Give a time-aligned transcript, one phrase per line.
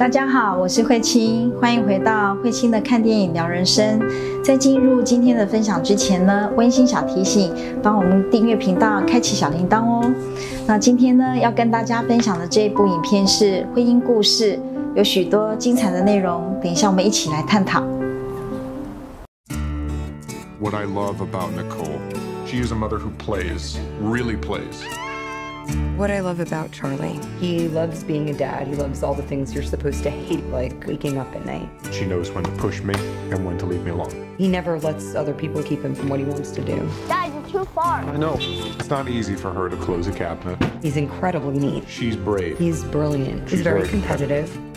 [0.00, 4.00] 大家好，我是慧清，欢迎回到慧清的看电影聊人生。
[4.42, 10.10] 在进入今天的分享之前呢，温馨小提醒，帮我们订阅频道，开启小铃铛哦。
[10.66, 13.44] 那今天呢，要跟大家分享的这一部影片是
[13.74, 14.56] 《婚姻故事》，
[14.94, 17.82] 有许多精彩的内容，等一下我们一起来探讨。
[20.58, 21.98] What I love about Nicole,
[22.46, 24.80] she is a mother who plays, really plays.
[25.96, 28.68] What I love about Charlie, he loves being a dad.
[28.68, 31.68] He loves all the things you're supposed to hate, like waking up at night.
[31.92, 32.94] She knows when to push me
[33.30, 34.34] and when to leave me alone.
[34.38, 36.88] He never lets other people keep him from what he wants to do.
[37.08, 38.00] Dad, you're too far.
[38.00, 38.36] I know.
[38.40, 40.58] It's not easy for her to close a cabinet.
[40.82, 41.88] He's incredibly neat.
[41.88, 42.58] She's brave.
[42.58, 43.42] He's brilliant.
[43.42, 44.69] He's She's very very competitive.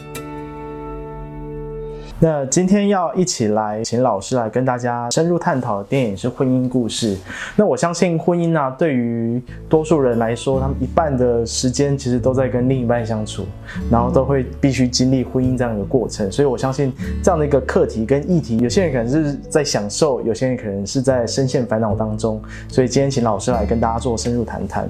[2.24, 7.18] 那今天要一起来请老师来跟大家深入探讨的电影是婚姻故事。
[7.54, 13.44] 那我相信婚姻啊，对于多数人来说，他们一半的时间其实都在跟另一半相处，
[13.92, 16.32] 然后都会必须经历婚姻这样一个过程。
[16.32, 22.42] 所以我相信这样的一个课题跟议题，有些人可能是在享受，有些人可能是在深陷烦恼当中。
[22.70, 24.88] 所以今天请老师来跟大家做深入谈谈。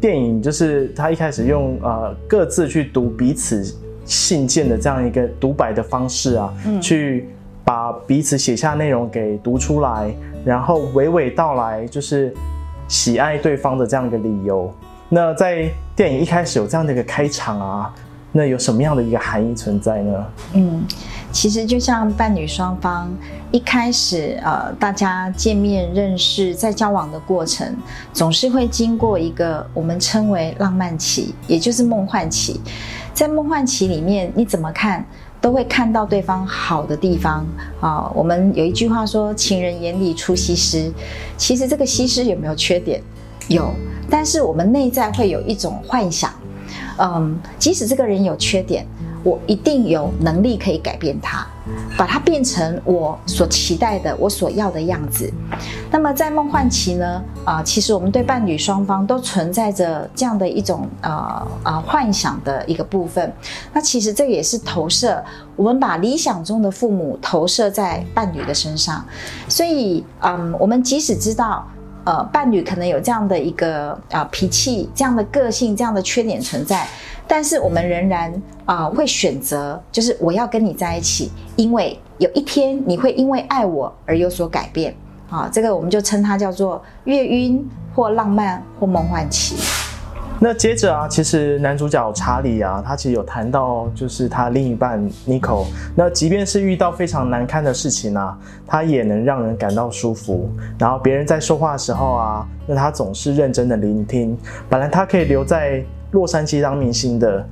[0.00, 3.74] 电影就是他一开始用呃各自去读彼此。
[4.06, 7.28] 信件的这样一个独白的方式啊，去
[7.64, 12.32] 把彼此写下内容给读出来，然后娓娓道来，就是
[12.88, 14.72] 喜爱对方的这样一个理由。
[15.08, 17.94] 那在电影一开始有这样的一个开场啊，
[18.32, 20.26] 那有什么样的一个含义存在呢？
[20.54, 20.84] 嗯，
[21.32, 23.08] 其实就像伴侣双方
[23.50, 27.76] 一开始呃，大家见面认识，在交往的过程，
[28.12, 32.60] 总是会经过一个我们称为浪漫期，也就是梦幻期。
[33.16, 35.02] 在梦幻期里面，你怎么看
[35.40, 37.46] 都会看到对方好的地方
[37.80, 38.12] 啊。
[38.14, 40.92] 我们有一句话说：“情人眼里出西施。”
[41.38, 43.00] 其实这个西施有没有缺点？
[43.48, 43.72] 有，
[44.10, 46.30] 但是我们内在会有一种幻想，
[46.98, 48.86] 嗯，即使这个人有缺点，
[49.26, 51.44] 我一定有能力可以改变他，
[51.98, 55.28] 把他变成我所期待的、我所要的样子。
[55.90, 57.20] 那么在梦幻期呢？
[57.44, 63.32] 啊、其实我们对伴侣双方都存在着这样的一种呃呃幻想的一个部分。
[63.72, 65.20] 那其实这也是投射，
[65.56, 69.04] 我们把理想中的父母投射在伴侣的身上。
[69.48, 71.66] 所以，嗯，我们即使知道。
[72.08, 76.86] 呃，伴侣可能有这样的一个啊、脾气、这样的个性、这样的缺点存在，
[77.28, 78.32] 但是我们仍然
[78.64, 84.94] 啊、会选择，就是我要跟你在一起，因为有一天你会因为爱我而有所改变
[85.30, 89.56] 啊，这个我们就称它叫做月晕或浪漫或梦幻期。
[90.38, 95.64] 那接着啊，其实男主角查理啊，他其实有谈到，就是他另一半 Nico，
[95.94, 100.50] 那即便是遇到非常难堪的事情啊，他也能让人感到舒服。
[100.78, 104.36] 然后别人在说话的时候啊，那他总是认真的聆听。
[104.68, 105.82] 本来他可以留在
[106.12, 107.46] 洛杉矶当明星的，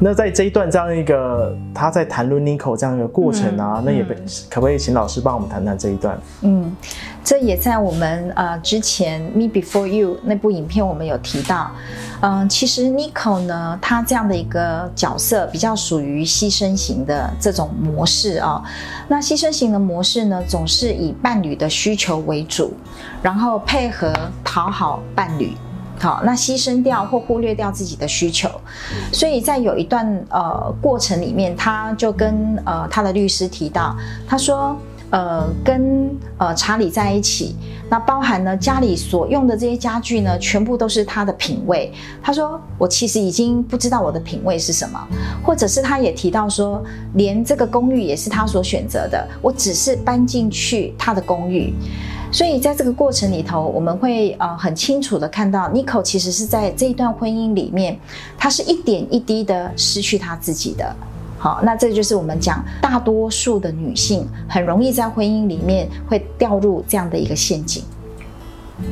[0.00, 4.14] 那在这一段这样一个他在谈论 Nico 这样一个过程啊，那也被
[4.50, 6.18] 可不可以请老师帮我们谈谈这一段？
[6.42, 6.74] 嗯，
[7.22, 11.70] 这也在我们呃之前《Me Before You》那部影片我们有提到。
[12.20, 18.62] 嗯、其实 Nico 呢，他这样的一个角色比较属于牺牲型的这种模式啊、
[19.08, 22.72] 那牺牲型的模式呢，总是以伴侣的需求为主，
[23.22, 24.12] 然后配合
[24.42, 25.52] 讨好伴侣。
[26.04, 28.50] 好，那牺牲掉或忽略掉自己的需求，
[29.10, 33.96] 所以在有一段呃过程里面，他就跟呃他的律师提到，
[34.28, 34.76] 他说。
[35.10, 37.54] 呃，跟呃查理在一起，
[37.88, 41.92] 那包含呢家里所用的这些家具呢，全部都是他的品味。
[42.20, 44.98] 他说，我其实已经不知道我的品味是什么，
[45.44, 46.82] 或者是他也提到说，
[47.12, 51.72] 连这个公寓也是他所选择的，我只是搬进去他的公寓。
[52.34, 57.96] 所以在这个过程里头，我们会呃很清楚的看到，Nico 其实是在这一段婚姻里面，
[58.36, 60.92] 他是一点一滴的失去他自己的。
[61.38, 67.84] 好，那这就是我们讲大多数的女性很容易在婚姻里面会掉入这样的一个陷阱。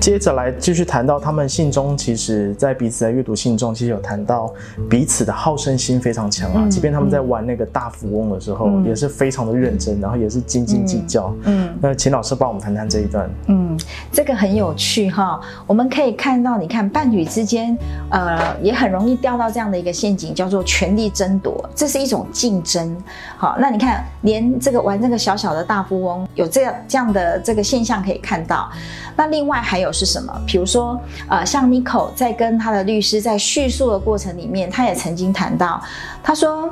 [0.00, 4.53] 接着来继续谈到他们信中，其实在彼此在阅读信中，其实有谈到
[4.89, 6.62] 彼此的好胜心非常强啊。
[6.65, 11.34] 嗯即便他们在玩那个大富翁的时候，嗯也是非常的认真，然后也是斤斤计较。
[11.45, 13.28] 嗯那请老师帮我们谈谈这一段。
[13.47, 13.78] 嗯，
[14.12, 15.41] 这个很有趣哈。
[15.66, 17.77] 我们可以看到，你看伴侣之间，
[18.10, 22.97] 呃，也很容易掉到这样的一个陷阱，叫做权力争夺，这是一种竞争。
[23.36, 28.71] 好，那你看，连这个玩这个小小的大富翁，有这样这样的这个现象可以看到。
[29.15, 30.30] 那另外还有是什么？
[30.47, 35.83] 比如说，呃，像 Nico 在跟他的律师在叙述的过程里面，他也曾经谈到，
[36.22, 36.69] 他说，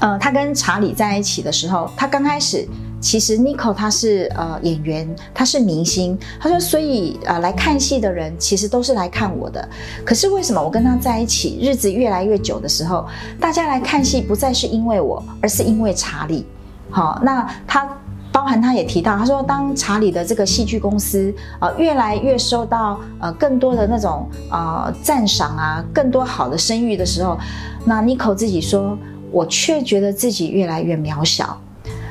[0.00, 2.66] 呃，他跟查理在一起的时候，他刚开始
[2.98, 6.18] 其实 n i c o 他是呃演员，他是明星。
[6.40, 9.68] 他说，所以呃来看戏的人其实都是来看我的。
[10.02, 13.06] 可是为什么我跟他在一起，日子越来越久的时候，
[13.38, 16.46] 大家来看戏不再是因为我，而是因为查理。
[16.88, 17.86] 好，那他
[18.42, 27.38] 包含他也提到，他说当查理的这个戏剧公司啊越来越受到呃更多的那种呃赞赏啊，更多好的声誉的时候，
[27.84, 28.98] 那 n i c o 自己说。
[29.30, 31.58] 我却觉得自己越来越渺小。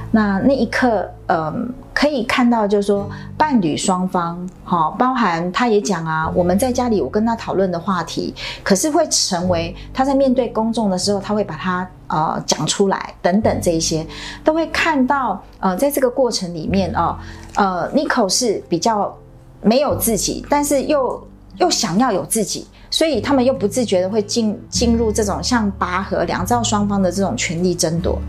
[0.09, 3.07] 那那一刻，嗯，可以看到，就是说，
[3.37, 8.33] 伴侣双方，哈，包含他也讲啊，我们在家里我跟他讨论的话题，
[8.63, 14.03] 可是会成为他在面对公众的时候，他会把它呃讲出来，等等这一些，
[14.43, 17.15] 都会看到，呃，在这个过程里面哦，
[17.53, 19.15] 呃 n i c o 是比较
[19.61, 21.27] 没有自己，但是又
[21.57, 22.65] 又想要有自己。
[22.93, 28.19] 所以他们又不自觉的会进进入这种像拔河两造双方的这种权力争夺。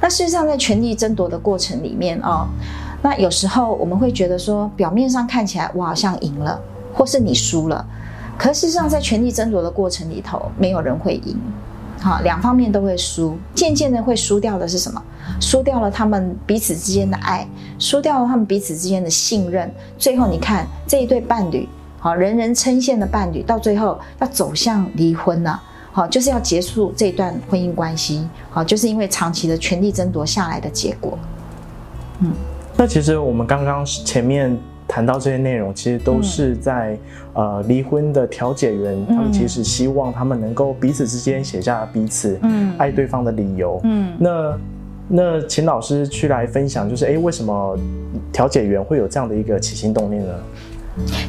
[0.00, 2.46] 那事实上，在权力争夺的过程里面哦，
[3.02, 6.60] 那有时候我们会觉得说，表面上看起来我好像赢了，
[6.92, 7.86] 或是你输了，
[8.36, 11.36] 可事实上在权力争夺的过程里头，没有人会赢，
[12.00, 13.38] 好，两方面都会输。
[13.54, 15.02] 渐渐的会输掉的是什么？
[15.40, 17.46] 输掉了他们彼此之间的爱，
[17.78, 19.72] 输掉了他们彼此之间的信任。
[19.96, 21.68] 最后你看这一对伴侣。
[22.00, 25.60] 好，人人称羡的伴侣，到最后要走向离婚了？
[25.90, 28.24] 好，就是要结束这段婚姻关系。
[28.50, 31.18] 好，就是因为长期的权力争夺下来的结果。
[32.20, 32.32] 嗯，
[32.80, 36.96] 那其实我们刚刚前面谈到这些内容，其实都是在
[37.34, 43.80] 呃离婚的调解员，他们其实希望他们能够彼此之间写下彼此嗯爱对方的理由。
[43.82, 44.58] 嗯，那
[45.08, 47.76] 那请老师去来分享，就是哎，为什么
[48.32, 50.32] 调解员会有这样的一个起心动念呢？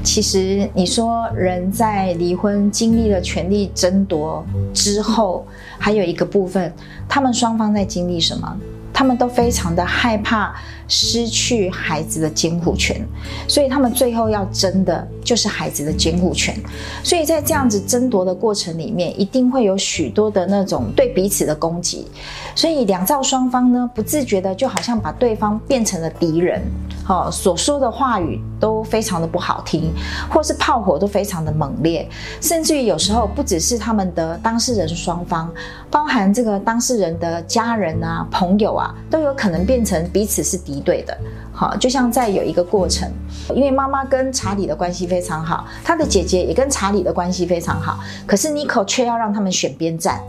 [0.03, 5.47] 其实你说人在离婚经历了权力争夺之后，
[5.79, 6.71] 还有一个部分，
[7.07, 8.55] 他们双方在经历什么？
[8.99, 10.53] 他们都非常的害怕
[10.89, 12.99] 失去孩子的监护权，
[13.47, 16.53] 所以他们最后要争的就是孩子的监护权。
[17.01, 22.05] 所以在这样子争夺的过程里面，一定会有许多的那种对彼此的攻击。
[22.53, 26.61] 所以两造双方呢，不自觉的就好像把对方变成了敌人。
[27.07, 29.91] 哦，所说的话语都非常的不好听，
[30.29, 32.07] 或是炮火都非常的猛烈，
[32.39, 35.51] 甚至于有时候不只是他们的当事人双方，
[35.89, 41.17] 包含这个当事人的家人啊、朋友啊，都有可能变成彼此是敌对的。
[41.51, 43.11] 好，就像在有一个过程，
[43.53, 50.21] 因为妈妈跟查理的关系非常好，他的姐姐也跟查理的关系非常好，可是妮可却要让他们选边站。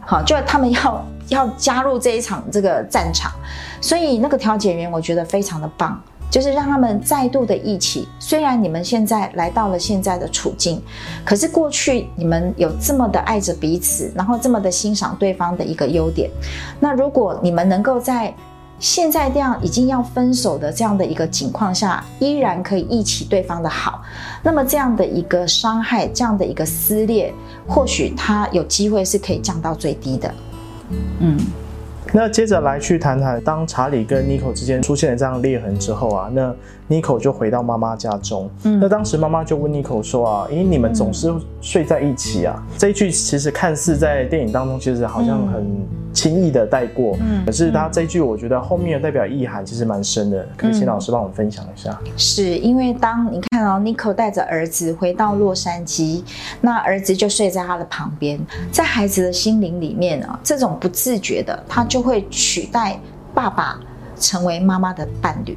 [0.00, 3.30] 好，就他们要 要加入这一场这个战场，
[3.80, 6.00] 所以那个调解员我觉得非常的棒。
[6.30, 8.08] 就是让他们再度的一起。
[8.18, 10.82] 虽然你们现在来到了现在的处境，
[11.24, 16.30] 可是过去你们有这么的爱着彼此，然后这么的欣赏对方的一个优点。
[16.78, 18.34] 那如果你们能够在
[18.78, 24.02] 现在这样已经要分手的这样的一个情况下，依然可以忆起对方的好，
[24.42, 27.34] 那么这样的一个伤害，这样的一个撕裂，
[27.66, 30.34] 或许他有机会是可以降到最低的。
[31.18, 31.36] 嗯。
[32.12, 36.54] 那接着来去谈谈，当查理跟妮可之间出现了这样裂痕之后啊，那
[36.86, 38.50] 妮可就回到妈妈家中。
[38.64, 42.62] 嗯，那当时妈妈就问妮可说啊，咦，你们总是睡在一起啊？
[42.76, 45.66] 这一句其实看似在电影当中，其实好像很。
[46.18, 51.96] 轻易的带过，嗯，可是他这句我觉得后面的代表意涵其实蛮深的，可以请老师帮我们分享一下。
[52.16, 56.24] 是因为当你看到 Nico 带着儿子回到洛杉矶，
[56.60, 58.36] 那儿子就睡在他的旁边，
[58.72, 62.98] 在孩子的心灵里面啊，这种不自觉的，他就会取代
[63.32, 63.78] 爸爸
[64.18, 65.56] 成为妈妈的伴侣，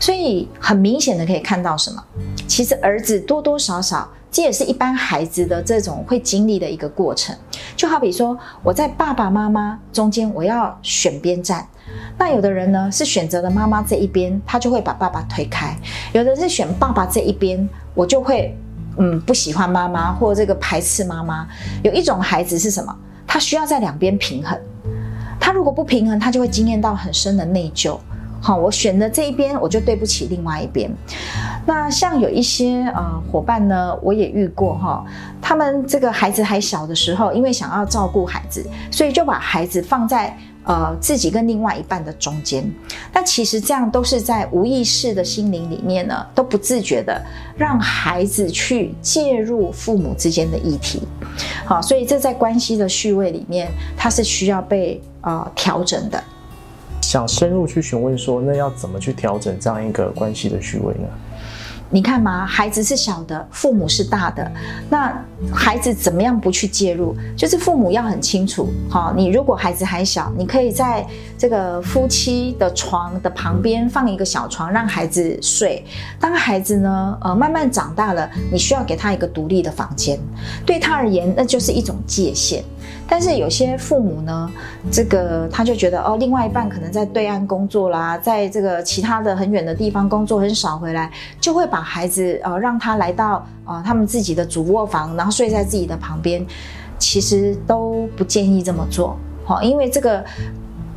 [0.00, 2.02] 所以很明显的可以看到什么？
[2.46, 4.08] 其实儿子多多少少。
[4.30, 7.34] 这也是一般孩子的这种会经历的一个过程，
[7.74, 11.66] 就好比说我在爸爸妈妈中间，我要选边站。
[12.18, 15.74] 那有的人呢是选择了妈妈这一边，他就会把爸爸推开；
[16.12, 18.54] 有的是选爸爸这一边，我就会
[18.98, 21.48] 嗯不喜欢妈妈或这个排斥妈妈。
[21.82, 22.94] 有一种孩子是什么？
[23.26, 24.56] 他需要在两边平衡，
[25.40, 27.98] 他如果不平衡，他就会经验到很深的内疚。
[28.40, 30.90] 好，我选的这一边，我就对不起另外一边。
[31.66, 35.04] 那像有一些呃伙伴呢，我也遇过哈，
[35.42, 42.64] 他们这个孩子还小的时候，因为想要照顾孩子，所以就把孩子放在呃自己跟另外一半的中间。
[43.12, 47.20] 那其实这样都是在无意识的心灵里面呢，都不自觉的
[47.56, 51.02] 让孩子去介入父母之间的议题。
[51.66, 56.22] 好，所以这在关系的序位里面，它是需要被呃调整的。
[57.08, 61.08] 想深入去询问说，那要怎么去调整这样一个关系的虚伪呢？
[61.88, 64.52] 你看嘛，孩子是小的，父母是大的，
[64.90, 65.18] 那
[65.50, 67.16] 孩子怎么样不去介入？
[67.34, 71.02] 就是父母要很清楚，好，你如果孩子还小，你可以在
[71.38, 75.82] 这个夫妻的床的旁边放一个小床，让孩子睡。
[76.20, 80.18] 当孩子呢，呃，慢慢长大了，你需要给他一个独立的房间，
[80.66, 82.62] 对他而言，那就是一种界限。
[83.08, 84.50] 但是有些父母呢，
[84.90, 96.44] 这个他就觉得哦，另外一半可能在对岸工作啦，在这个其他的很远的地方工作很少回来，就会把孩子呃让他来到呃他们自己的主卧房，然后睡在自己的旁边，
[96.98, 100.24] 其实都不建议这么做，好，因为这个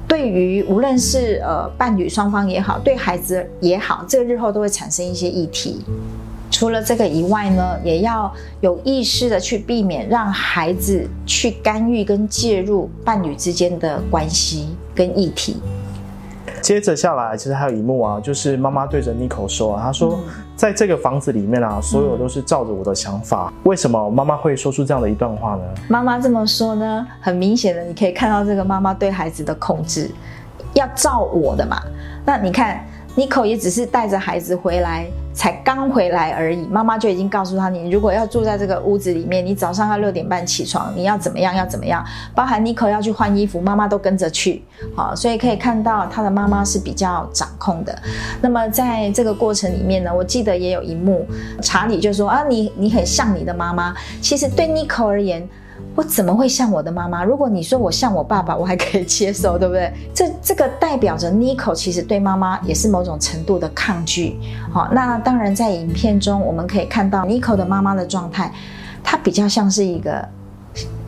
[0.07, 5.85] 对于无论是呃伴侣双方也好，对孩子也好，这个日后都会产生一些议题。
[6.51, 15.59] 除了这个以外呢，也要有意识的去避免让孩子去干预跟介入伴侣之间的关系跟议题。
[16.61, 20.19] 接着下来，其实还有一幕啊，就是妈妈对着 n i c o 说啊，她说，
[20.55, 23.51] 在这个房子里面啊，所有都是照着我的想法。
[23.63, 25.63] 为什么妈妈会说出这样的一段话呢？
[25.87, 30.11] 妈妈这么说呢，很明显的，你可以看到这个妈妈对孩子的控制，
[30.73, 31.81] 要照我的嘛。
[32.25, 32.85] 那你看。
[33.13, 36.65] n i c o 也只是带着孩子回来，才刚回来而已。
[36.67, 41.55] 妈妈就已经告诉他：你如果要住在这个屋子里面，你早上要六点半起床，你要怎么样？
[41.55, 42.05] 要怎么样？
[42.35, 44.63] 包含 n i c o 要去换衣服，妈妈都跟着去。
[44.95, 47.97] 好，所以可以看到他的妈妈是比较掌控的。
[48.41, 51.25] 那么在这个过程里面呢，我记得也有一幕，
[51.61, 53.93] 查理就说：啊，你你很像你的妈妈。
[54.21, 55.47] 其实对 n i c o 而言。
[55.93, 57.23] 我怎么会像我的妈妈？
[57.23, 59.91] 如果你说我像我爸爸，我还可以接受，对不对？
[60.13, 64.39] 这这个代表着 n i c o 其实对妈妈也是某种程度的抗拒。
[64.71, 68.51] 好，那当然在影片中我们可以看到 n i c o 的妈妈的状态，
[69.03, 70.25] 她比较像是一个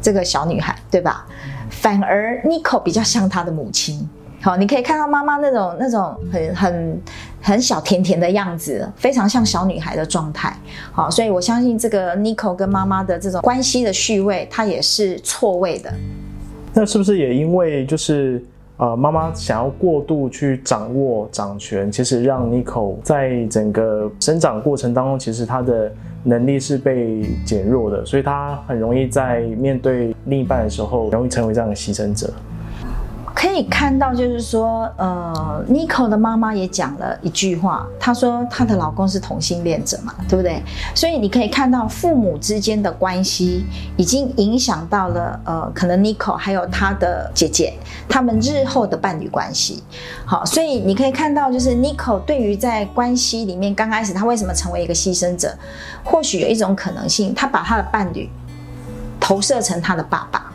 [0.01, 1.25] 这个小女孩，对吧？
[1.69, 4.07] 反而 n i c o 比较像她的母亲。
[4.41, 7.01] 好，你可以看到妈妈那种那种很很
[7.43, 10.55] 很小甜甜的样子，非常像小女孩的状态。
[10.93, 15.93] 好，所以我相信这个 n i c o 跟妈妈的这种关系的序位，它也是错位的。
[16.73, 18.41] 那是不是也因为就是
[18.77, 25.91] 呃妈妈想要过度去掌握掌权，其实让 n i c o 在整个生长过程当中，其实她的
[26.23, 32.33] 能力是被减弱的，所以她很容易在面对另一半的时候，容易成为这样的牺牲者。
[33.43, 40.63] 可以看到，就是说，呃 n i c o 的妈妈也讲了一句话，她说她的老公是同性恋者嘛，对不对？
[40.95, 43.65] 所以你可以看到父母之间的关系
[43.97, 47.73] 已经影响到了，呃，可能 n i c o 还有她的姐姐
[48.07, 49.83] 他们日后的伴侣关系。
[50.25, 55.53] 好，所以你可以看到，就是 n i c o 对于在关系里面刚开始他为什么成为一个牺牲者，
[56.01, 58.29] 或许有一种可能性，他把他的伴侣
[59.19, 60.52] 投射成他的爸爸。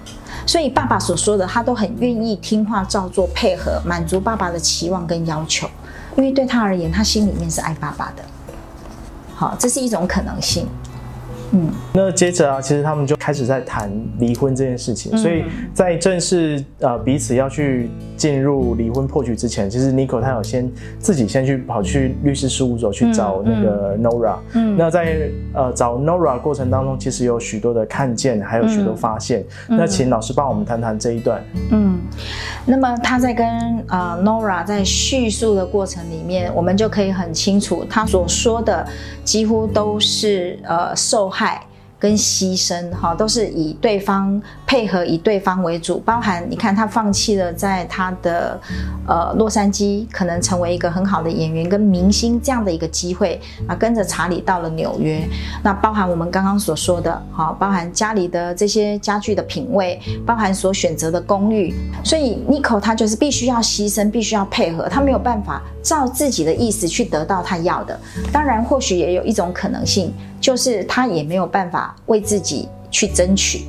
[0.49, 5.69] 所以爸爸所说的，他都很愿意听话照做，配合满足爸爸的期望跟要求，
[6.17, 8.25] 因为对他而言，他心里面是爱爸爸的。
[9.35, 10.67] 好，这是一种可能性。
[11.52, 15.17] 嗯，那接着啊，其实他们就开始在谈离婚这件事情。
[15.17, 17.88] 所以在正式呃彼此要去
[18.19, 24.37] 进入离婚破局之前，其实 n i c o 他有先自己先去跑去律师事务所去找那个 Nora。
[24.52, 29.43] 嗯，那在呃找 Nora 过程当中，其实有许多的看见，还有许多发现。
[29.69, 31.43] 那请老师帮我们谈谈这一段。
[31.71, 31.99] 嗯，
[32.67, 33.47] 那么他在跟
[33.88, 38.87] 呃 Nora 在叙述的过程里面，我们就可以很清楚，他所说的
[39.25, 41.31] 几乎都是呃受。
[41.38, 41.62] 害害
[42.00, 45.99] 跟牺牲，哈，都是以对方配合，以对方为主。
[45.99, 48.61] 包含你看，他放弃了在他的
[49.07, 55.21] 呃洛杉矶可能成为一个很好的演员跟明星这样的一个机会啊，跟着查理到了纽约。
[55.62, 61.75] 那包含我们刚刚所说的，哈，包含家里的这些家具的品味，包含所选择的公寓。
[62.04, 67.99] 所以 n i c o 他就是必须要牺牲，必须要配合，他没有办法照自己的意思去得到他要的。
[68.33, 70.14] 当然，或许也有一种可能性。
[70.40, 73.66] 就是他也没有办法为自己去争取，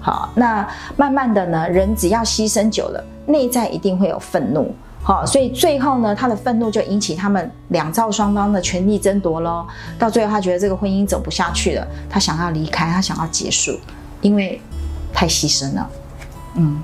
[0.00, 9.66] 好，那慢慢的呢，人只要牺牲久了，内在一定会有愤怒，好，所以最后呢，他的愤怒就引起他们两造双方的权力争夺喽。
[9.98, 13.78] 到最后，他觉得这个婚姻走不下去了，他想要离开，他想要结束，
[14.20, 14.60] 因为
[15.12, 15.90] 太牺牲了，
[16.54, 16.80] 嗯。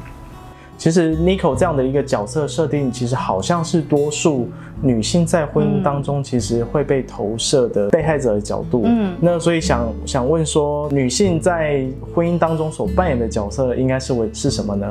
[0.78, 4.48] 其实 n i c o 这样的一个角色设定，其实好像是多数
[4.80, 8.82] 女性在婚姻当中，其实会被投射的被害者的角度。
[8.86, 14.86] 嗯，那所以想想问说，女性在婚姻当中所扮演的角色，应该是为是什么呢？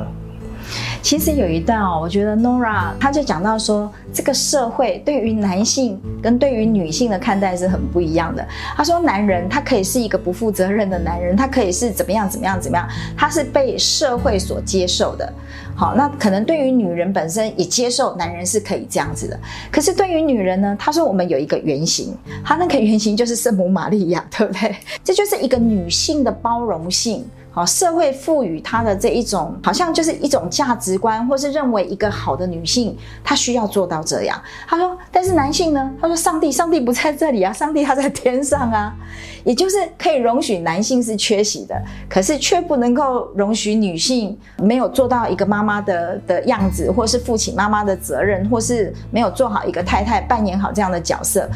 [1.08, 8.46] 其实有一段哦，我觉得 Nora 她就讲到说，这个社会对于男性跟对于女性的看待是很不一样的。
[8.76, 12.86] 她说，男人他可以是一个不负责任的男人，他可以是怎么样怎么样怎么样，
[13.16, 15.32] 他是被社会所接受的。
[15.74, 19.40] 好，那可能对于女人本身也接受男人是可以这样子的。
[19.72, 24.76] 可是对于女人呢，她说我们有一个原型，她那个原型就是圣母玛利亚，对不对？
[25.02, 27.24] 这就是一个女性的包容性。
[27.50, 34.40] 好，社会赋予她的这一种，好像就是一种价值观，或是认为一个好的女性，她需要做到这样。
[34.66, 35.90] 她说，但是男性呢？
[36.00, 38.94] 他说，上帝，上帝不在这里啊， 上帝他在天上啊，
[39.42, 41.74] 也就是可以容许男性是缺席的，
[42.08, 51.48] 可是却不能够容许女性没有做到一个妈妈的的样子，或是负起妈妈的责任，或是没有做好一个太太，扮演好这样的角色。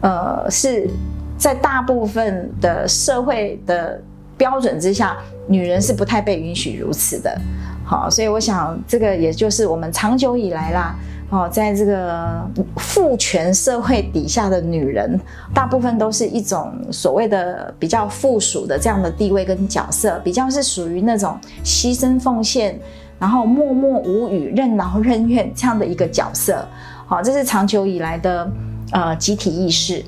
[0.00, 0.88] 呃，是
[1.36, 4.02] 在大部分的社会的。
[4.38, 5.18] 标准之下，
[5.48, 7.38] 女人是不太被允许如此的。
[7.84, 10.94] 好，所以我想，这个也就是我们长久以来啦，
[11.30, 15.18] 哦，在这个父权社会底下的女人，
[15.54, 22.78] 大部分都是一种所谓的比较附属的这样的地位跟角色，比较是属于那种牺牲奉献，
[23.18, 26.62] 然后默默无语、任劳任怨这样的一个角色。
[27.06, 28.52] 好，这是长久以来的
[28.92, 30.04] 呃集体意识。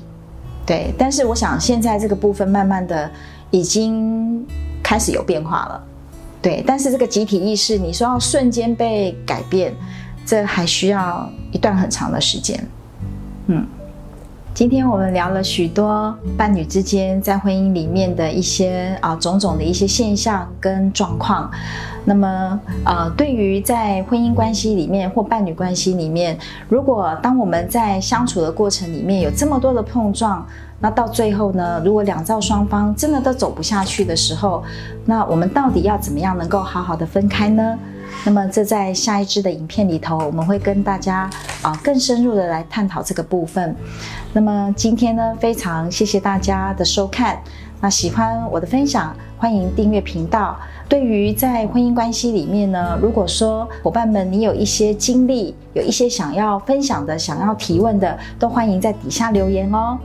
[0.67, 3.09] 对，但是我想现在这个部分慢慢的。
[3.51, 4.45] 已经
[4.81, 5.83] 开始有变化了，
[6.41, 9.73] 对，但是这个集体意识，你说要瞬间被改变，
[10.25, 12.65] 这还需要一段很长的时间。
[13.47, 13.67] 嗯，
[14.53, 21.51] 今天我们聊了许多伴侣之间在婚姻里面的一些啊种种的一些现象跟状况。
[22.03, 26.35] 那么，呃，对于在婚姻关系里面或伴侣关系里面，
[26.67, 30.43] 如果当我们在相处的过程里面有这么多的碰撞，
[30.81, 31.79] 那到最后呢？
[31.85, 34.63] 如果两造双方真的都走不下去的时候，
[35.05, 37.77] 那我们到底要怎么样能够好好的分开呢？
[38.25, 41.29] 那么这在下一支的影片里头，我们会跟大家
[41.61, 43.75] 啊更深入的来探讨这个部分。
[44.33, 47.39] 那么今天呢，非常谢谢大家的收看。
[47.79, 50.59] 那喜欢我的分享，欢迎订阅频道。
[50.89, 59.97] 对于在婚姻关系里面呢，如果说伙伴们你有一些经历，有一些想要分享的、想要提问的，都欢迎在底下留言哦。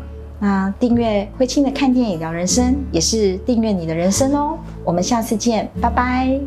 [0.46, 4.56] 那订阅慧清的看电影聊人生，也是订阅你的人生哦。
[4.84, 6.38] 我们下次见，拜拜。